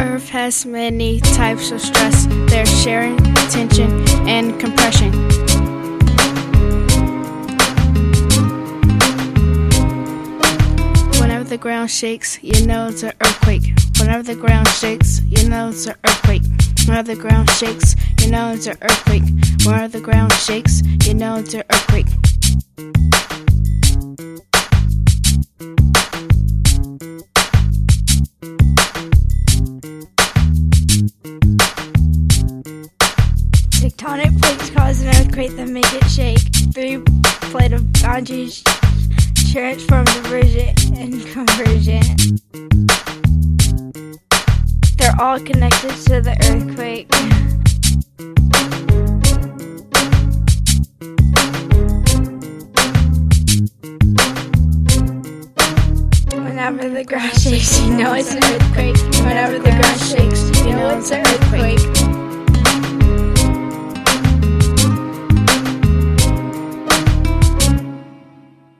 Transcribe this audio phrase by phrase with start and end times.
[0.00, 2.26] There's many types of stress.
[2.48, 3.18] There's shearing,
[3.50, 3.90] tension,
[4.26, 5.12] and compression.
[11.20, 13.74] Whenever the ground shakes, you know it's an earthquake.
[13.98, 16.42] Whenever the ground shakes, you know it's an earthquake.
[16.86, 19.24] Whenever the ground shakes, you know it's an earthquake.
[19.66, 21.89] Whenever the ground shakes, you know it's an earthquake.
[33.80, 36.38] Tectonic plates cause an earthquake that make it shake.
[36.74, 36.98] Three
[37.50, 38.62] plate of boundaries
[39.50, 42.20] transform divergent and convergent.
[44.98, 47.10] They're all connected to the earthquake.
[56.34, 58.98] Whenever the ground shakes, you know it's an earthquake.
[59.24, 61.89] Whenever the ground shakes, you know it's an earthquake.